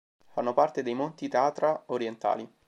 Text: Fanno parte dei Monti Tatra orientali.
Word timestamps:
Fanno 0.31 0.55
parte 0.55 0.81
dei 0.81 0.95
Monti 0.95 1.27
Tatra 1.27 1.83
orientali. 1.89 2.51